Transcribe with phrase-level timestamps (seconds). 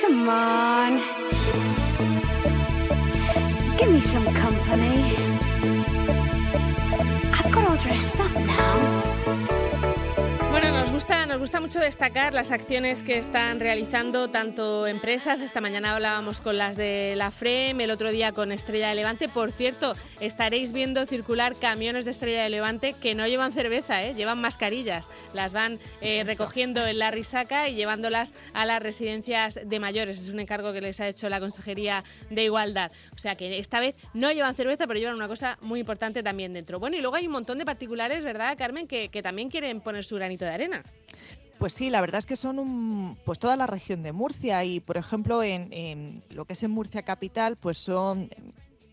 [0.00, 1.00] Come on.
[3.78, 5.16] Give me some company.
[7.32, 9.53] I've got all dressed up now.
[10.94, 15.40] Nos gusta, nos gusta mucho destacar las acciones que están realizando tanto empresas.
[15.40, 19.28] Esta mañana hablábamos con las de la FREM, el otro día con Estrella de Levante.
[19.28, 24.14] Por cierto, estaréis viendo circular camiones de Estrella de Levante que no llevan cerveza, ¿eh?
[24.14, 25.10] llevan mascarillas.
[25.32, 30.20] Las van eh, recogiendo en la risaca y llevándolas a las residencias de mayores.
[30.20, 32.92] Es un encargo que les ha hecho la Consejería de Igualdad.
[33.12, 36.52] O sea que esta vez no llevan cerveza, pero llevan una cosa muy importante también
[36.52, 36.78] dentro.
[36.78, 40.04] Bueno, y luego hay un montón de particulares, ¿verdad, Carmen, que, que también quieren poner
[40.04, 40.83] su granito de arena.
[41.58, 44.80] Pues sí, la verdad es que son un, pues toda la región de Murcia y,
[44.80, 48.28] por ejemplo, en, en lo que es en Murcia capital, pues son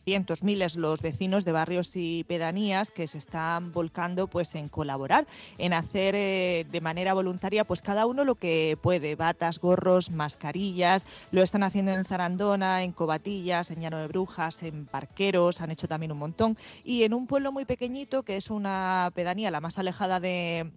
[0.03, 5.27] cientos, miles los vecinos de barrios y pedanías que se están volcando pues en colaborar,
[5.57, 11.05] en hacer eh, de manera voluntaria pues cada uno lo que puede, batas, gorros, mascarillas,
[11.31, 15.87] lo están haciendo en Zarandona, en Cobatillas, en Llano de Brujas, en Parqueros, han hecho
[15.87, 19.77] también un montón y en un pueblo muy pequeñito que es una pedanía la más
[19.77, 20.69] alejada de,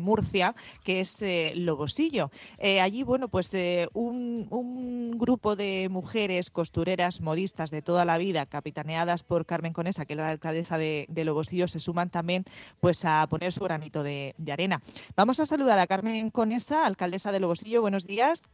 [0.00, 2.30] Murcia, que es eh, Lobosillo.
[2.58, 3.52] Eh, allí, bueno, pues
[3.92, 10.06] un, un grupo de mujeres costureras modistas de toda la vida, capitaneadas por Carmen Conesa,
[10.06, 12.44] que es la alcaldesa de, de Lobosillo, se suman también
[12.80, 14.80] pues a poner su granito de, de, arena.
[15.14, 17.82] Vamos a saludar a Carmen Conesa, alcaldesa de Lobosillo.
[17.82, 18.48] Buenos días.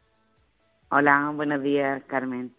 [0.91, 2.53] Hola, buenos días, Carmen.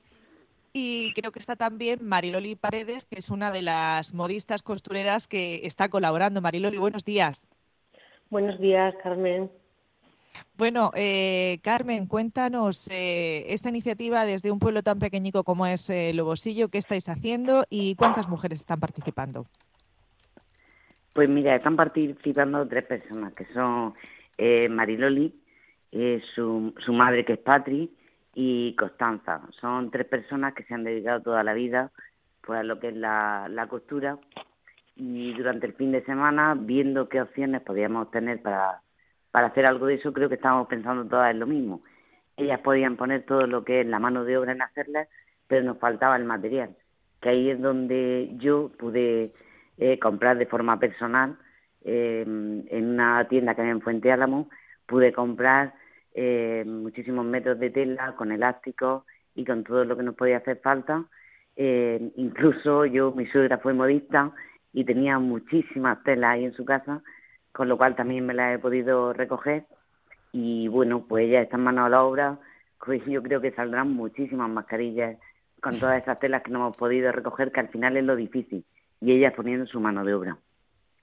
[0.71, 5.65] Y creo que está también Mariloli Paredes, que es una de las modistas costureras que
[5.65, 6.39] está colaborando.
[6.39, 7.45] Mariloli, buenos días.
[8.29, 9.51] Buenos días, Carmen.
[10.59, 16.11] Bueno, eh, Carmen, cuéntanos eh, esta iniciativa desde un pueblo tan pequeñico como es eh,
[16.13, 19.45] Lobosillo, ¿qué estáis haciendo y cuántas mujeres están participando?
[21.13, 23.93] Pues mira, están participando tres personas, que son
[24.37, 25.33] eh, Mariloli,
[26.35, 27.89] su, su madre que es Patri
[28.35, 29.39] y Constanza.
[29.61, 31.89] Son tres personas que se han dedicado toda la vida
[32.41, 34.19] pues, a lo que es la, la costura
[34.97, 38.81] y durante el fin de semana, viendo qué opciones podíamos tener para
[39.31, 41.81] para hacer algo de eso creo que estábamos pensando todas en lo mismo.
[42.37, 45.07] Ellas podían poner todo lo que es la mano de obra en hacerlas,
[45.47, 46.75] pero nos faltaba el material,
[47.21, 49.33] que ahí es donde yo pude
[49.77, 51.37] eh, comprar de forma personal
[51.83, 54.49] eh, en una tienda que había en Fuente Álamo,
[54.85, 55.73] pude comprar
[56.13, 59.03] eh, muchísimos metros de tela con elásticos
[59.35, 61.05] y con todo lo que nos podía hacer falta.
[61.55, 64.31] Eh, incluso yo, mi suegra fue modista
[64.73, 67.01] y tenía muchísimas telas ahí en su casa
[67.59, 69.65] con lo cual también me la he podido recoger
[70.31, 72.39] y bueno, pues ya están manos a la obra,
[72.85, 75.17] pues yo creo que saldrán muchísimas mascarillas
[75.61, 78.63] con todas esas telas que no hemos podido recoger, que al final es lo difícil,
[79.01, 80.37] y ellas poniendo su mano de obra.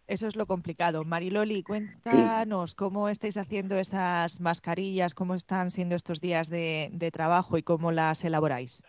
[0.06, 1.04] Eso es lo complicado.
[1.04, 2.76] Mariloli, cuéntanos sí.
[2.78, 7.92] cómo estáis haciendo esas mascarillas, cómo están siendo estos días de, de trabajo y cómo
[7.92, 8.82] las elaboráis.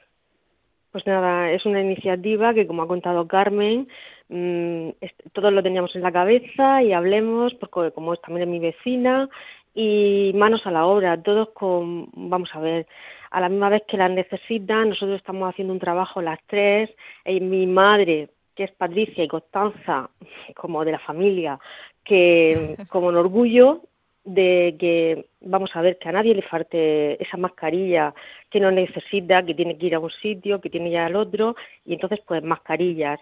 [0.94, 3.90] Pues nada, es una iniciativa que, como ha contado Carmen,
[4.30, 4.90] mmm,
[5.34, 9.30] todos lo teníamos en la cabeza y hablemos, porque como es también mi vecina,
[9.74, 12.88] y manos a la obra, todos con, vamos a ver,
[13.30, 16.90] a la misma vez que las necesitan, nosotros estamos haciendo un trabajo las tres,
[17.26, 20.10] y mi madre, que es Patricia y Constanza,
[20.56, 21.60] como de la familia,
[22.04, 23.82] que como en orgullo
[24.24, 28.14] de que vamos a ver que a nadie le falte esa mascarilla
[28.50, 31.56] que no necesita, que tiene que ir a un sitio, que tiene ya al otro,
[31.86, 33.20] y entonces pues mascarillas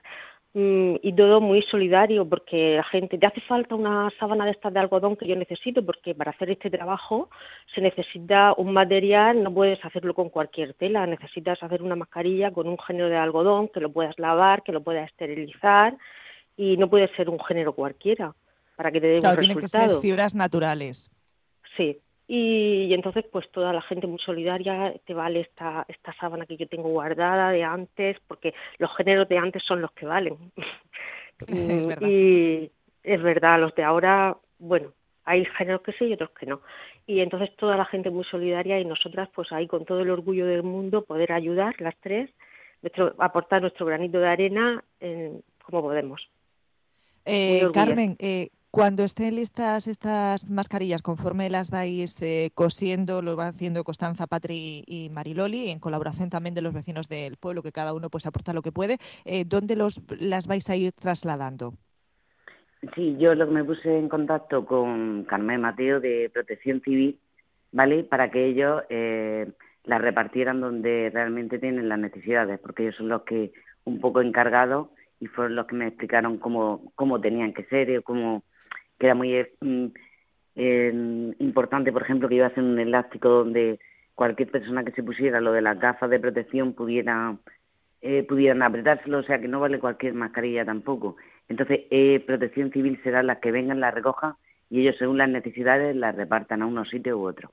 [0.58, 4.80] y todo muy solidario porque la gente te hace falta una sábana de estas de
[4.80, 7.30] algodón que yo necesito porque para hacer este trabajo
[7.74, 12.70] se necesita un material, no puedes hacerlo con cualquier tela, necesitas hacer una mascarilla con
[12.70, 15.98] un género de algodón que lo puedas lavar, que lo puedas esterilizar
[16.56, 18.34] y no puede ser un género cualquiera
[18.78, 19.84] para que te dé claro, un tienen resultado.
[19.84, 21.12] que ser fibras naturales.
[21.76, 21.98] Sí.
[22.28, 26.58] Y, y, entonces, pues toda la gente muy solidaria te vale esta, esta sábana que
[26.58, 30.38] yo tengo guardada de antes, porque los géneros de antes son los que valen.
[31.48, 32.08] es verdad.
[32.08, 32.72] y
[33.04, 34.92] es verdad, los de ahora, bueno,
[35.26, 36.62] hay géneros que sí y otros que no.
[37.08, 40.46] Y entonces toda la gente muy solidaria y nosotras, pues ahí con todo el orgullo
[40.48, 42.32] del mundo, poder ayudar las tres,
[42.82, 46.28] nuestro, aportar nuestro granito de arena en, como podemos.
[47.26, 53.48] Eh, Carmen, eh, cuando estén listas estas mascarillas, conforme las vais eh, cosiendo, lo van
[53.48, 57.94] haciendo Constanza, Patri y Mariloli, en colaboración también de los vecinos del pueblo, que cada
[57.94, 61.72] uno pues aporta lo que puede, eh, ¿dónde los, las vais a ir trasladando?
[62.96, 67.18] Sí, yo lo que me puse en contacto con Carmen Mateo de Protección Civil,
[67.72, 68.04] ¿vale?
[68.04, 69.48] Para que ellos eh,
[69.86, 73.54] las repartieran donde realmente tienen las necesidades, porque ellos son los que
[73.86, 74.90] un poco encargados
[75.22, 78.44] y fueron los que me explicaron cómo, cómo tenían que ser, cómo
[79.06, 79.54] era muy eh,
[80.56, 83.80] eh, importante, por ejemplo, que iba a hacer un elástico donde
[84.14, 87.38] cualquier persona que se pusiera lo de las gafas de protección pudiera
[88.08, 91.16] eh, pudieran apretárselo, o sea que no vale cualquier mascarilla tampoco.
[91.50, 94.38] Entonces, eh, Protección Civil será la que vengan, la recoja
[94.70, 97.52] y ellos según las necesidades las repartan a unos sitios u otros.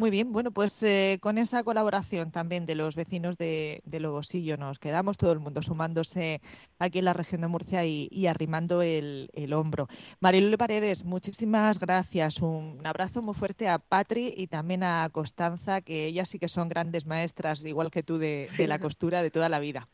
[0.00, 4.78] Muy bien, bueno, pues eh, con esa colaboración también de los vecinos de, Lobosillo nos
[4.78, 6.40] quedamos todo el mundo sumándose
[6.78, 9.88] aquí en la región de Murcia y, arrimando el, hombro.
[10.18, 12.40] Marilule Paredes, muchísimas gracias.
[12.40, 16.70] Un abrazo muy fuerte a Patri y también a Constanza, que ellas sí que son
[16.70, 19.86] grandes maestras, igual que tú, de, de la costura de toda la vida.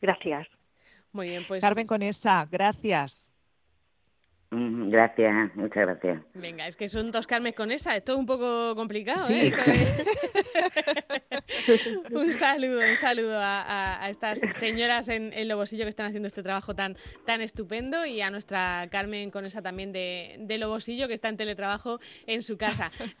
[0.00, 0.48] Gracias.
[1.12, 1.60] Muy bien, pues.
[1.60, 3.29] Carmen Conesa, gracias.
[4.52, 6.22] Gracias, muchas gracias.
[6.34, 9.18] Venga, es que son dos Carmen con esa, es todo un poco complicado.
[9.18, 9.46] Sí.
[9.46, 9.52] ¿eh?
[12.10, 16.74] un saludo, un saludo a, estas señoras en el Lobosillo que están haciendo este trabajo
[16.74, 21.28] tan, tan estupendo y a nuestra Carmen con esa también de, de Lobosillo que está
[21.28, 22.90] en teletrabajo en su casa.